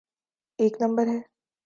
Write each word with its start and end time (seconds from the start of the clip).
ایک 0.59 0.73
نمبر 0.81 1.07
ہے؟ 1.07 1.19